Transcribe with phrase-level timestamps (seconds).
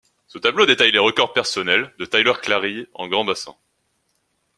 [0.25, 3.55] Ce tableau détaille les records personnels de Tyler Clary en grand bassin.